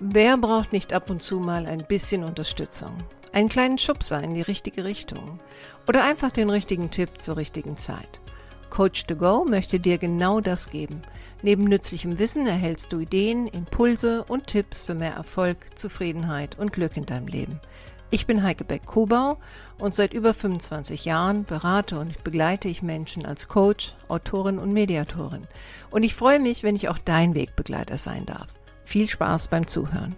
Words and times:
Wer 0.00 0.36
braucht 0.38 0.72
nicht 0.72 0.92
ab 0.92 1.08
und 1.08 1.22
zu 1.22 1.38
mal 1.38 1.66
ein 1.66 1.86
bisschen 1.86 2.24
Unterstützung? 2.24 2.96
Einen 3.32 3.48
kleinen 3.48 3.78
Schubser 3.78 4.20
in 4.20 4.34
die 4.34 4.42
richtige 4.42 4.84
Richtung? 4.84 5.38
Oder 5.86 6.02
einfach 6.02 6.32
den 6.32 6.50
richtigen 6.50 6.90
Tipp 6.90 7.20
zur 7.20 7.36
richtigen 7.36 7.78
Zeit? 7.78 8.20
Coach 8.70 9.06
to 9.06 9.14
Go 9.14 9.44
möchte 9.44 9.78
dir 9.78 9.98
genau 9.98 10.40
das 10.40 10.70
geben. 10.70 11.02
Neben 11.42 11.64
nützlichem 11.64 12.18
Wissen 12.18 12.48
erhältst 12.48 12.92
du 12.92 12.98
Ideen, 12.98 13.46
Impulse 13.46 14.24
und 14.24 14.48
Tipps 14.48 14.84
für 14.84 14.94
mehr 14.94 15.14
Erfolg, 15.14 15.78
Zufriedenheit 15.78 16.58
und 16.58 16.72
Glück 16.72 16.96
in 16.96 17.06
deinem 17.06 17.28
Leben. 17.28 17.60
Ich 18.10 18.26
bin 18.26 18.42
Heike 18.42 18.64
Beck-Kobau 18.64 19.38
und 19.78 19.94
seit 19.94 20.12
über 20.12 20.34
25 20.34 21.04
Jahren 21.04 21.44
berate 21.44 22.00
und 22.00 22.24
begleite 22.24 22.66
ich 22.66 22.82
Menschen 22.82 23.24
als 23.24 23.46
Coach, 23.46 23.94
Autorin 24.08 24.58
und 24.58 24.72
Mediatorin. 24.72 25.46
Und 25.90 26.02
ich 26.02 26.16
freue 26.16 26.40
mich, 26.40 26.64
wenn 26.64 26.74
ich 26.74 26.88
auch 26.88 26.98
dein 26.98 27.34
Wegbegleiter 27.34 27.96
sein 27.96 28.26
darf. 28.26 28.48
Viel 28.84 29.08
Spaß 29.08 29.48
beim 29.48 29.66
Zuhören. 29.66 30.14